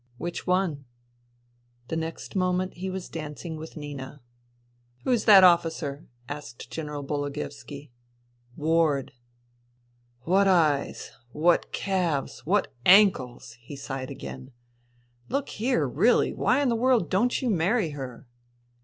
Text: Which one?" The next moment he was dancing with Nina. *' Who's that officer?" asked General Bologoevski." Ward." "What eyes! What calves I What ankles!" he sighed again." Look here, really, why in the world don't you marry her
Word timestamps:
Which 0.17 0.47
one?" 0.47 0.85
The 1.89 1.95
next 1.95 2.35
moment 2.35 2.73
he 2.73 2.89
was 2.89 3.07
dancing 3.07 3.55
with 3.55 3.77
Nina. 3.77 4.23
*' 4.59 5.03
Who's 5.03 5.25
that 5.25 5.43
officer?" 5.43 6.07
asked 6.27 6.71
General 6.71 7.03
Bologoevski." 7.03 7.91
Ward." 8.65 9.13
"What 10.21 10.47
eyes! 10.47 11.11
What 11.33 11.71
calves 11.71 12.39
I 12.39 12.49
What 12.49 12.73
ankles!" 12.83 13.57
he 13.61 13.75
sighed 13.75 14.09
again." 14.09 14.53
Look 15.29 15.49
here, 15.49 15.87
really, 15.87 16.33
why 16.33 16.63
in 16.63 16.69
the 16.69 16.75
world 16.75 17.11
don't 17.11 17.39
you 17.39 17.51
marry 17.51 17.91
her 17.91 18.25